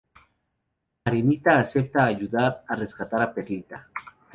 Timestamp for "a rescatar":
2.71-3.21